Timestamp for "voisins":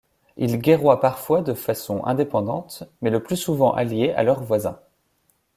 4.41-4.79